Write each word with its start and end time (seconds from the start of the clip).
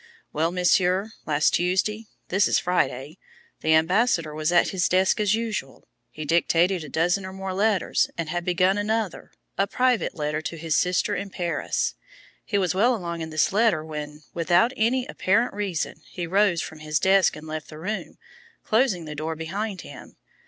"Well, 0.33 0.49
Monsieur, 0.51 1.11
last 1.27 1.51
Tuesday 1.53 2.07
this 2.29 2.47
is 2.47 2.57
Friday 2.57 3.19
the 3.59 3.75
ambassador 3.75 4.33
was 4.33 4.51
at 4.51 4.69
his 4.69 4.89
desk 4.89 5.19
as 5.19 5.35
usual. 5.35 5.87
He 6.09 6.25
dictated 6.25 6.83
a 6.83 6.89
dozen 6.89 7.23
or 7.23 7.31
more 7.31 7.53
letters, 7.53 8.09
and 8.17 8.27
had 8.27 8.43
begun 8.43 8.79
another 8.79 9.31
a 9.59 9.67
private 9.67 10.15
letter 10.15 10.41
to 10.41 10.57
his 10.57 10.75
sister 10.75 11.13
in 11.15 11.29
Paris. 11.29 11.93
He 12.43 12.57
was 12.57 12.73
well 12.73 12.95
along 12.95 13.21
in 13.21 13.29
this 13.29 13.53
letter 13.53 13.85
when, 13.85 14.23
without 14.33 14.73
any 14.75 15.05
apparent 15.05 15.53
reason, 15.53 16.01
he 16.09 16.25
rose 16.25 16.63
from 16.63 16.79
his 16.79 16.97
desk 16.97 17.35
and 17.35 17.45
left 17.45 17.69
the 17.69 17.77
room, 17.77 18.17
closing 18.63 19.05
the 19.05 19.13
door 19.13 19.35
behind 19.35 19.81
him. 19.81 20.15